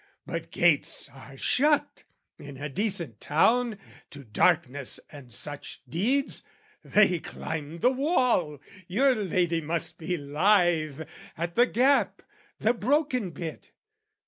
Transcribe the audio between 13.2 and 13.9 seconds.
bit..."